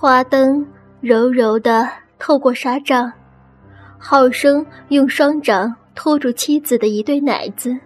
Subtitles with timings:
[0.00, 0.64] 花灯
[1.00, 1.90] 柔柔地
[2.20, 3.12] 透过纱帐，
[3.98, 7.76] 好生用双掌托住妻子的一对奶子，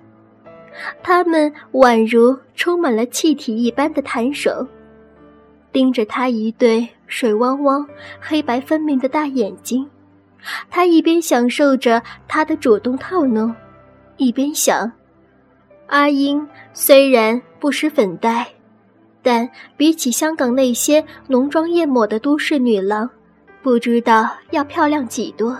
[1.02, 4.66] 他们宛如充满了气体一般的弹手，
[5.72, 7.88] 盯着他一对水汪汪、
[8.20, 9.88] 黑白分明的大眼睛。
[10.68, 13.54] 他一边享受着他的主动套弄，
[14.18, 14.92] 一边想：
[15.86, 18.46] 阿英虽然不施粉黛。
[19.22, 23.08] 但比起香港那些浓妆艳抹的都市女郎，
[23.62, 25.56] 不知道要漂亮几多。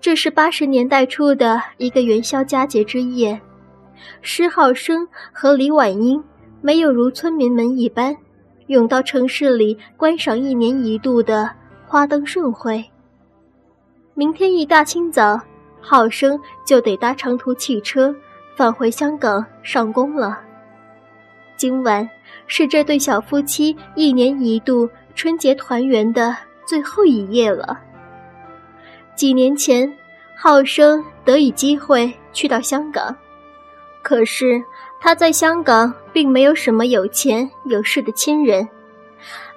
[0.00, 3.40] 这是八十年代初的一个元宵佳节之夜，
[4.22, 6.22] 施浩生和李婉英
[6.60, 8.16] 没有如村民们一般，
[8.66, 11.50] 涌到城市里观赏一年一度的
[11.86, 12.84] 花灯盛会。
[14.14, 15.40] 明天一大清早，
[15.80, 18.14] 浩生就得搭长途汽车
[18.56, 20.40] 返回香港上工了。
[21.60, 22.08] 今晚
[22.46, 27.78] 是这对小夫妻一年一度春节团圆的最后一夜了。
[29.14, 29.94] 几年前，
[30.34, 33.14] 浩生得以机会去到香港，
[34.00, 34.64] 可是
[35.02, 38.66] 他在香港并没有什么有钱有势的亲人。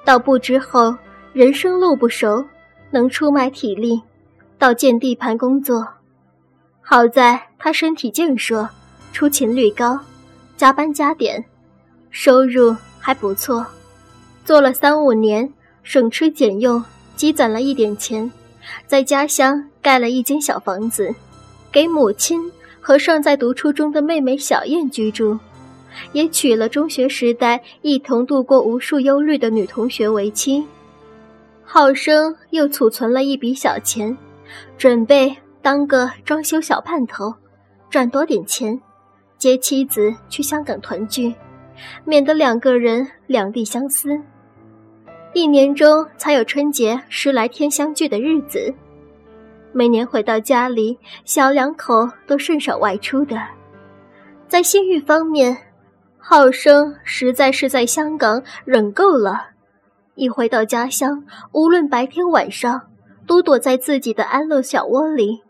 [0.04, 0.94] 到埠之后，
[1.32, 2.46] 人生路不熟，
[2.92, 4.02] 能出卖体力
[4.60, 5.88] 到建地盘工作。
[6.82, 8.68] 好在他身体健硕，
[9.14, 9.98] 出勤率高，
[10.58, 11.42] 加班加点。
[12.14, 13.66] 收入还不错，
[14.46, 16.82] 做了三五年，省吃俭用，
[17.16, 18.32] 积攒了一点钱，
[18.86, 21.14] 在家乡盖了一间小房子，
[21.72, 22.40] 给母亲
[22.80, 25.40] 和尚在读初中的妹妹小燕居住，
[26.12, 30.64] 也娶了中学时代一同度过无数忧虑的女同学为妻。
[31.64, 34.16] 浩生又储存了一笔小钱，
[34.78, 37.34] 准备当个装修小盼头，
[37.90, 38.80] 赚多点钱，
[39.40, 41.34] 接妻子去香港团聚。
[42.06, 44.10] 免得两个人两地相思，
[45.34, 48.74] 一年中才有春节十来天相聚的日子。
[49.72, 53.42] 每年回到家里，小两口都甚少外出的。
[54.48, 55.58] 在性欲方面，
[56.18, 59.48] 浩生实在是在香港忍够了，
[60.14, 62.82] 一回到家乡，无论白天晚上，
[63.26, 65.42] 都躲在自己的安乐小窝里，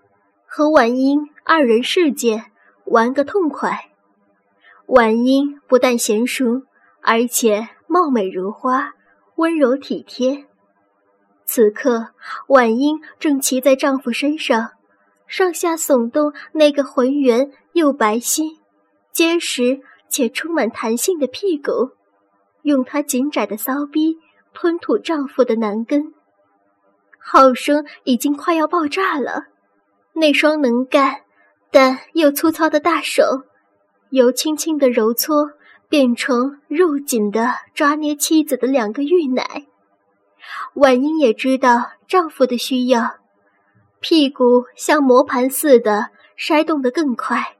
[0.47, 2.45] 和婉英二人世界
[2.85, 3.89] 玩个痛快。
[4.93, 6.67] 婉英不但娴熟，
[7.01, 8.93] 而且貌美如花，
[9.37, 10.45] 温柔体贴。
[11.45, 12.09] 此刻，
[12.49, 14.73] 婉英正骑在丈夫身上，
[15.25, 18.59] 上下耸动那个浑圆又白皙、
[19.11, 21.93] 结实且充满弹性的屁股，
[22.61, 24.19] 用她紧窄的骚逼
[24.53, 26.13] 吞吐丈夫的男根。
[27.17, 29.45] 浩生已经快要爆炸了，
[30.13, 31.21] 那双能干
[31.71, 33.23] 但又粗糙的大手。
[34.13, 35.53] 由轻轻的揉搓
[35.89, 39.65] 变成肉紧的抓捏妻子的两个玉奶，
[40.75, 43.15] 婉英也知道丈夫的需要，
[43.99, 47.57] 屁股像磨盘似的筛动得更快，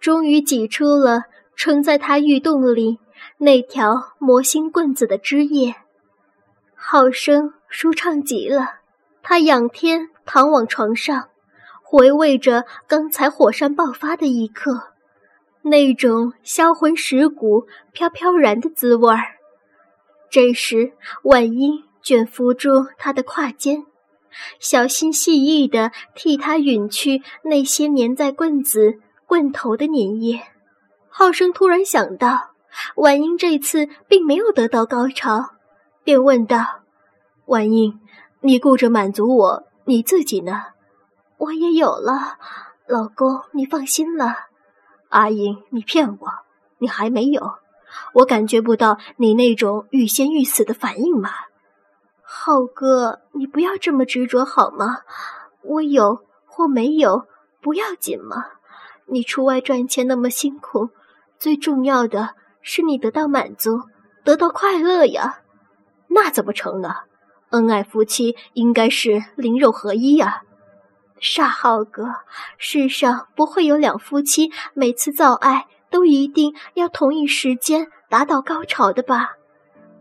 [0.00, 1.24] 终于挤出了
[1.54, 2.98] 撑在她玉洞里
[3.36, 5.74] 那条魔心棍子的汁液，
[6.74, 8.76] 好生舒畅极了。
[9.22, 11.28] 他仰天躺往床上，
[11.82, 14.93] 回味着刚才火山爆发的一刻。
[15.64, 19.22] 那种销魂蚀骨、飘飘然的滋味儿。
[20.30, 20.92] 这时，
[21.22, 23.86] 婉英卷扶住他的胯间，
[24.60, 30.42] 小心细意地替他吮去那些粘在棍子棍头的粘液。
[31.08, 32.50] 浩生突然想到，
[32.96, 35.52] 婉英这次并没有得到高潮，
[36.02, 36.82] 便问道
[37.46, 38.00] ：“婉英，
[38.40, 40.60] 你顾着满足我，你自己呢
[41.38, 42.38] ？”“我也有了，
[42.86, 44.48] 老公，你放心了。”
[45.14, 46.28] 阿英，你骗我，
[46.78, 47.58] 你还没有，
[48.14, 51.30] 我感觉不到你那种欲仙欲死的反应吗？
[52.20, 55.02] 浩哥，你不要这么执着好吗？
[55.62, 57.28] 我有或没有
[57.60, 58.44] 不要紧吗？
[59.06, 60.90] 你出外赚钱那么辛苦，
[61.38, 62.30] 最重要的
[62.60, 63.82] 是你得到满足，
[64.24, 65.42] 得到快乐呀。
[66.08, 66.92] 那怎么成呢？
[67.50, 70.42] 恩爱夫妻应该是灵肉合一呀。
[71.20, 72.04] 傻浩哥，
[72.58, 79.36] 世上不会有两夫妻每次造爱都一定要同一时间达到高潮的吧？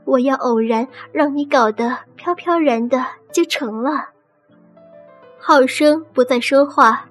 [0.06, 4.10] 我要偶然让你搞得飘飘然的就成了。
[5.39, 7.06] 浩生不再说话，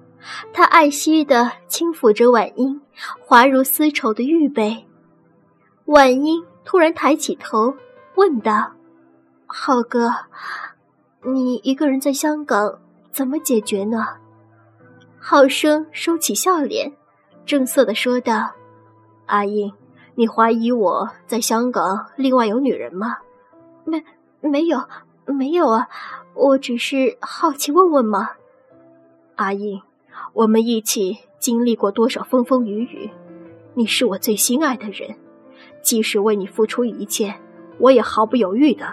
[0.53, 2.79] 他爱惜地轻抚着婉英
[3.19, 4.85] 滑如丝绸的玉背。
[5.85, 7.75] 婉英突然抬起头，
[8.15, 8.73] 问道
[9.47, 10.13] ：“浩哥，
[11.21, 12.79] 你一个人在香港？”
[13.13, 14.07] 怎么解决呢？
[15.19, 16.91] 浩生收起笑脸，
[17.45, 18.51] 正色地说道
[19.27, 19.71] ：“阿英，
[20.15, 23.17] 你怀疑我在香港另外有女人吗？
[23.85, 24.03] 没
[24.41, 24.83] 没有
[25.25, 25.87] 没有啊，
[26.33, 28.31] 我只是好奇问问嘛。
[29.35, 29.79] 阿英，
[30.33, 33.11] 我们一起经历过多少风风雨雨，
[33.75, 35.15] 你是我最心爱的人，
[35.83, 37.35] 即使为你付出一切，
[37.77, 38.91] 我也毫不犹豫的。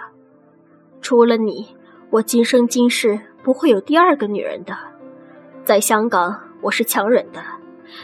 [1.01, 1.75] 除了你，
[2.11, 4.77] 我今生今世不会有第二个女人的。
[5.63, 7.41] 在香港，我是强忍的，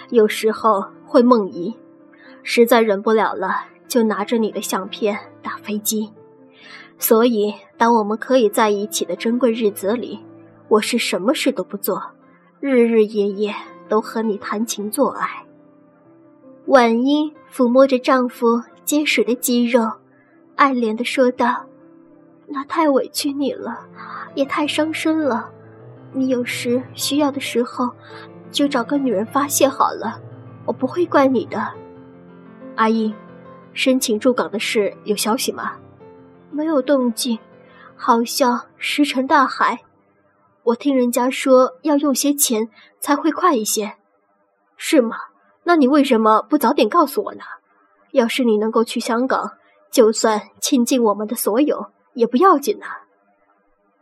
[0.10, 1.76] 有时候会梦遗，
[2.44, 6.12] 实在忍不了了，就拿着你的相片打飞机。
[7.00, 10.20] 所以，当我们可以在一起的珍贵日子里，
[10.68, 12.02] 我是什么事都不做，
[12.60, 13.54] 日日夜夜
[13.88, 15.46] 都和你谈情做爱。
[16.66, 19.92] 婉英抚摸着丈夫结实的肌肉，
[20.56, 21.66] 爱怜的说道
[22.48, 23.86] ：“那太委屈你了，
[24.34, 25.52] 也太伤身了。
[26.14, 27.92] 你有时需要的时候，
[28.52, 30.22] 就找个女人发泄好了，
[30.66, 31.74] 我不会怪你的。”
[32.76, 33.14] 阿英，
[33.74, 35.74] 申请驻港的事有消息吗？
[36.50, 37.38] 没有动静，
[37.96, 39.80] 好像石沉大海。
[40.64, 42.70] 我听人家说要用些钱
[43.00, 43.96] 才会快一些，
[44.78, 45.18] 是吗？
[45.64, 47.42] 那你为什么不早点告诉我呢？
[48.12, 49.52] 要是你能够去香港，
[49.92, 52.86] 就算倾尽我们的所有也不要紧呢。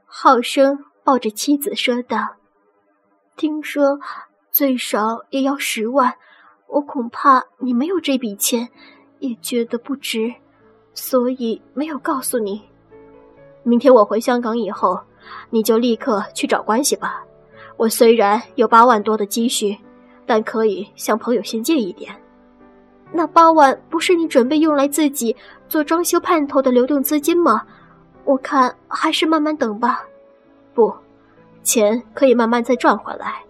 [0.06, 2.36] 浩生抱着妻子说道
[3.36, 4.00] ：“听说
[4.50, 6.16] 最少也要十万，
[6.68, 8.70] 我恐怕你没有这笔钱，
[9.20, 10.34] 也觉得不值。”
[10.98, 12.64] 所以没有告诉你。
[13.64, 14.98] 明天我回香港以后，
[15.50, 17.22] 你就立刻去找关系吧。
[17.76, 19.78] 我虽然有八万多的积蓄，
[20.26, 22.16] 但可以向朋友先借一点。
[23.12, 25.36] 那八万不是你准备用来自己
[25.68, 27.62] 做装修盼头的流动资金吗？
[28.26, 30.04] 我看还是慢慢等吧。
[30.74, 30.94] 不，
[31.64, 33.42] 钱可以慢慢再赚回来。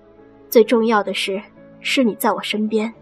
[0.50, 1.42] 最重要的是，
[1.81, 2.94] 是你在我身边。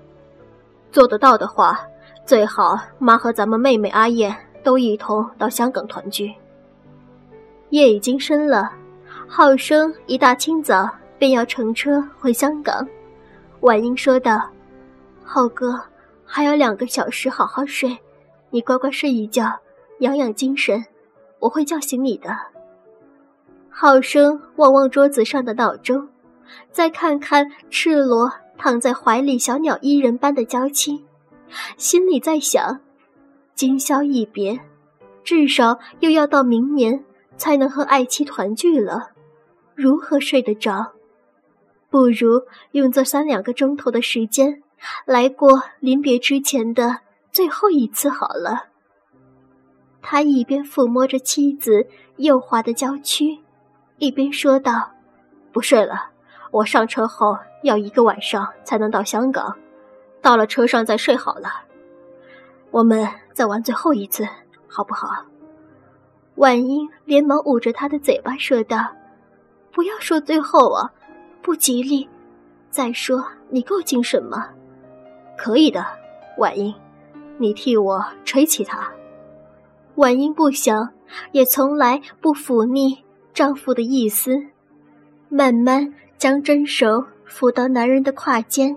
[0.92, 1.80] 做得到的话。
[2.25, 4.34] 最好妈和咱们妹妹阿燕
[4.64, 6.34] 都一同到香港团聚。
[7.72, 8.72] 夜已经深了，
[9.28, 10.90] 浩生一大清早
[11.20, 12.88] 便要乘车回香港。
[13.60, 14.42] 婉英说道
[15.22, 15.78] ：“浩哥，
[16.24, 17.98] 还有两个小时好好睡，
[18.52, 19.60] 你乖乖睡一觉，
[20.00, 20.81] 养养精神，
[21.44, 22.36] 我会叫醒你的。”
[23.69, 26.10] 浩生望望桌子上的闹钟，
[26.72, 31.06] 再看看赤裸躺在怀里小鸟依人般的娇妻。
[31.78, 32.80] 心里在想，
[33.56, 34.60] 今宵一别，
[35.24, 37.04] 至少又要到明年
[37.36, 39.12] 才能和爱妻团聚了，
[39.75, 40.94] 如何睡得着？
[41.89, 44.63] 不如用这三两个钟头的时间，
[45.06, 47.01] 来过临别之前的
[47.31, 48.73] 最后一次好了。
[50.03, 53.39] 他一边抚摸着妻子幼滑的娇躯，
[53.97, 54.91] 一边说道
[55.53, 56.09] ：“不睡了，
[56.51, 59.55] 我上车后要一个晚上才能到香港。”
[60.21, 61.50] 到了车上再睡好了，
[62.71, 64.27] 我们再玩最后一次，
[64.67, 65.25] 好不好？
[66.35, 68.77] 婉英连忙捂着他的嘴巴说道
[69.71, 70.91] ：“不要说最后啊，
[71.41, 72.09] 不吉利。
[72.69, 74.50] 再说你够精神吗？
[75.38, 75.85] 可以的，
[76.38, 76.73] 婉英，
[77.38, 78.91] 你替我吹起它。”
[79.95, 80.90] 婉英不想，
[81.31, 83.04] 也从来不抚逆
[83.34, 84.31] 丈夫的意思，
[85.30, 88.75] 慢慢将真手抚到男人的胯间。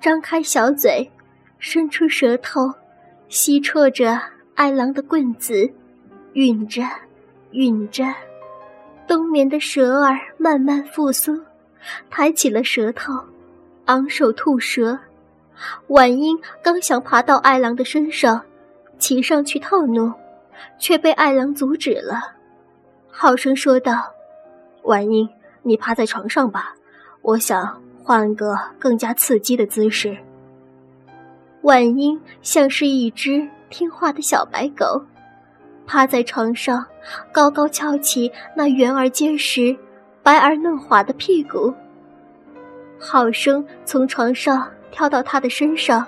[0.00, 1.10] 张开小嘴，
[1.58, 2.72] 伸出舌头，
[3.28, 4.18] 吸啜着
[4.54, 5.70] 爱郎的棍子，
[6.32, 6.82] 吮着，
[7.52, 8.04] 吮着。
[9.06, 11.38] 冬眠的蛇儿慢慢复苏，
[12.08, 13.12] 抬起了舌头，
[13.86, 14.98] 昂首吐舌。
[15.88, 18.40] 婉英刚想爬到爱郎的身上，
[18.98, 20.14] 骑上去套弄，
[20.78, 22.36] 却被爱郎阻止了。
[23.10, 24.12] 好生说道
[24.84, 25.28] ：“婉英，
[25.62, 26.74] 你趴在床上吧，
[27.22, 30.16] 我想。”换个更加刺激的姿势。
[31.60, 35.04] 婉英像是一只听话的小白狗，
[35.86, 36.84] 趴在床上，
[37.30, 39.76] 高高翘起那圆而结实、
[40.24, 41.72] 白而嫩滑的屁股。
[42.98, 46.04] 好生从床上跳到他的身上，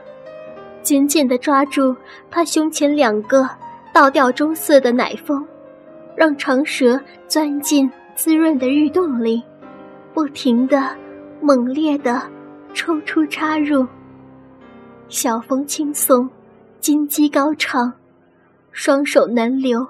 [0.82, 1.94] 紧紧地抓住
[2.32, 3.48] 他胸前两个
[3.92, 5.46] 倒吊棕色的奶峰，
[6.16, 9.42] 让长舌钻进滋润的玉洞里，
[10.14, 10.96] 不停地。
[11.44, 12.22] 猛烈的
[12.72, 13.84] 抽出插入，
[15.08, 16.30] 小风轻送，
[16.78, 17.92] 金鸡高唱，
[18.70, 19.84] 双手难留，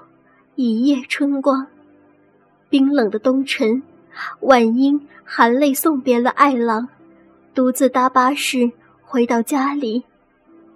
[0.55, 1.67] 一夜春光。
[2.71, 3.83] 冰冷的冬晨，
[4.41, 6.89] 婉英含泪送别了爱郎，
[7.53, 10.05] 独自搭巴士回到家里，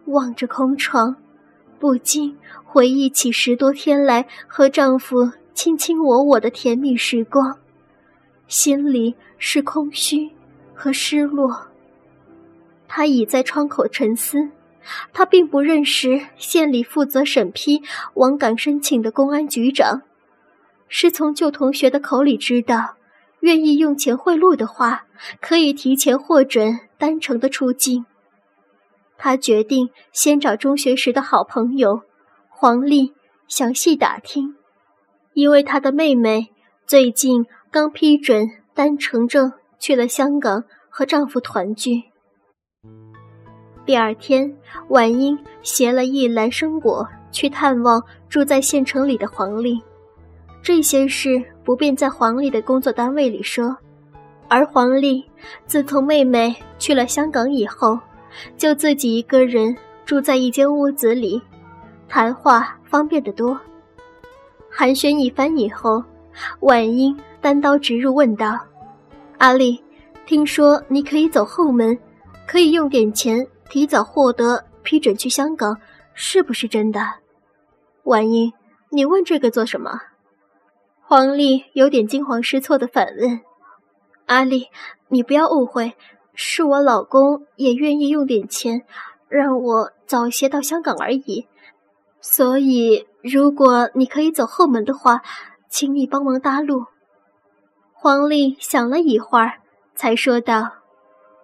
[0.05, 1.17] 望着空床，
[1.79, 7.59] 不禁回忆起十多天来和丈夫卿卿我我的甜蜜时光，
[8.49, 10.31] 心里是空虚。
[10.79, 11.69] 和失落，
[12.87, 14.51] 他倚在窗口沉思，
[15.11, 17.81] 他并不认识县里负责审批
[18.13, 20.03] 王岗申请的公安局长，
[20.87, 22.97] 是从旧同学的口里知道，
[23.41, 25.07] 愿意用钱贿赂的话，
[25.41, 28.05] 可以提前获准单程的出境。
[29.19, 32.03] 他决定先找中学时的好朋友
[32.49, 33.13] 黄丽
[33.49, 34.55] 详细打听，
[35.35, 36.49] 因为他的妹妹
[36.87, 42.03] 最近刚批准单程证去了香港和丈夫团聚。
[43.85, 44.57] 第二天，
[44.89, 49.81] 婉英携了一篮生果去探望住在县城里的黄丽。
[50.63, 53.77] 这些事不便在黄丽的工作单位里说，
[54.49, 55.25] 而黄丽
[55.67, 57.97] 自从妹妹去了香港以后，
[58.57, 61.41] 就自己一个人住在一间屋子里，
[62.09, 63.59] 谈话方便得多。
[64.71, 66.03] 寒暄一番以后，
[66.61, 68.59] 婉英单刀直入问道
[69.39, 69.83] ：“阿丽，
[70.27, 71.99] 听说你可以走后门，
[72.47, 75.77] 可以用点钱。”提早获得批准去香港，
[76.15, 77.01] 是不是真的？
[78.05, 78.53] 婉英，
[78.91, 80.01] 你问这个做什么？
[81.03, 83.41] 黄丽有点惊慌失措的反问
[84.27, 84.69] ：“阿丽，
[85.09, 85.97] 你不要误会，
[86.37, 88.85] 是我老公也愿意用点钱，
[89.29, 91.49] 让我早些到香港而已。
[92.21, 95.23] 所以，如果你可以走后门的话，
[95.69, 96.85] 请你帮忙搭路。”
[97.95, 99.61] 黄丽想了一会儿，
[99.95, 100.71] 才说道：“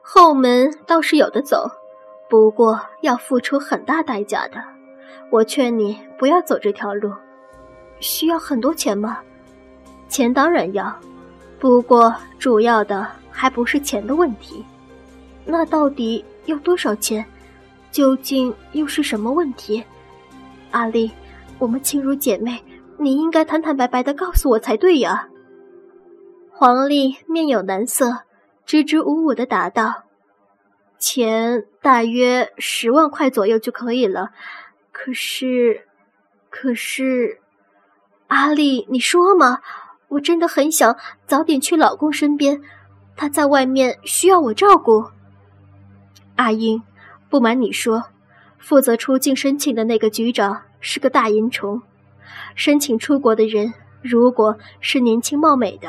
[0.02, 1.68] 后门倒是有的走。”
[2.28, 4.62] 不过要付出很大代价的，
[5.30, 7.12] 我劝你不要走这条路。
[8.00, 9.18] 需要很多钱吗？
[10.08, 10.94] 钱当然要，
[11.58, 14.64] 不过主要的还不是钱的问题。
[15.44, 17.25] 那到底要多少钱？
[17.90, 19.84] 究竟又是什么问题？
[20.70, 21.11] 阿丽，
[21.58, 22.62] 我们亲如姐妹，
[22.99, 25.28] 你应该坦坦白白的告诉我才对呀。
[26.50, 28.20] 黄丽面有难色，
[28.64, 30.04] 支支吾吾的答道。
[30.99, 34.30] 钱大约十万块左右就可以了，
[34.90, 35.87] 可是，
[36.49, 37.40] 可是，
[38.28, 39.61] 阿丽，你说嘛？
[40.08, 40.96] 我真的很想
[41.26, 42.62] 早点去老公身边，
[43.16, 45.04] 他在外面需要我照顾。
[46.36, 46.82] 阿英，
[47.28, 48.04] 不瞒你说，
[48.58, 51.80] 负责出境申请的那个局长是个大淫虫，
[52.54, 55.88] 申请出国的人如果是年轻貌美的，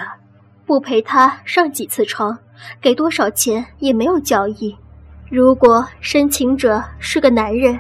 [0.66, 2.38] 不陪他上几次床，
[2.82, 4.76] 给多少钱也没有交易。
[5.30, 7.80] 如果申请者是个男人，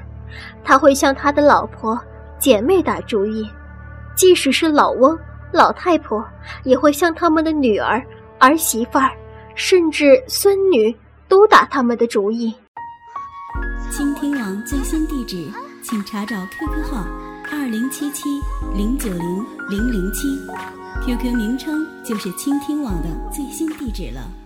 [0.63, 2.00] 他会向他的老婆、
[2.39, 3.46] 姐妹打主意；
[4.15, 5.17] 即使是老翁、
[5.51, 6.25] 老太婆，
[6.63, 8.03] 也会向他们的女儿、
[8.39, 9.12] 儿媳妇儿，
[9.53, 10.96] 甚至孙女
[11.34, 12.54] 都打他们的主意。
[13.90, 17.08] 倾听网最新地址，请查找 QQ 号
[17.52, 18.30] 二零七七
[18.75, 20.28] 零九零零零七
[21.04, 24.43] ，QQ 名称就是倾听网的最新地址了。